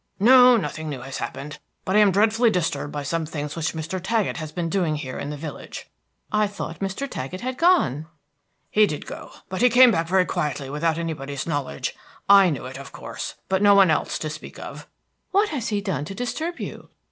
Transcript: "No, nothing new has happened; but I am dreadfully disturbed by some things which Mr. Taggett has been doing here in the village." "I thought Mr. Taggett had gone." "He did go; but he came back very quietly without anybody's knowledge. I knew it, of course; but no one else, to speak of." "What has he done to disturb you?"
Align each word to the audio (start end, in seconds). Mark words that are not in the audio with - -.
"No, 0.19 0.57
nothing 0.57 0.89
new 0.89 1.01
has 1.01 1.19
happened; 1.19 1.59
but 1.85 1.95
I 1.95 1.99
am 1.99 2.09
dreadfully 2.11 2.49
disturbed 2.49 2.91
by 2.91 3.03
some 3.03 3.23
things 3.23 3.55
which 3.55 3.73
Mr. 3.73 4.01
Taggett 4.01 4.37
has 4.37 4.51
been 4.51 4.67
doing 4.67 4.95
here 4.95 5.19
in 5.19 5.29
the 5.29 5.37
village." 5.37 5.91
"I 6.31 6.47
thought 6.47 6.79
Mr. 6.79 7.07
Taggett 7.07 7.41
had 7.41 7.55
gone." 7.55 8.07
"He 8.71 8.87
did 8.87 9.05
go; 9.05 9.29
but 9.47 9.61
he 9.61 9.69
came 9.69 9.91
back 9.91 10.07
very 10.07 10.25
quietly 10.25 10.71
without 10.71 10.97
anybody's 10.97 11.45
knowledge. 11.45 11.95
I 12.27 12.49
knew 12.49 12.65
it, 12.65 12.79
of 12.79 12.91
course; 12.91 13.35
but 13.47 13.61
no 13.61 13.75
one 13.75 13.91
else, 13.91 14.17
to 14.17 14.31
speak 14.31 14.57
of." 14.57 14.87
"What 15.29 15.49
has 15.49 15.67
he 15.69 15.81
done 15.81 16.03
to 16.05 16.15
disturb 16.15 16.59
you?" 16.59 16.89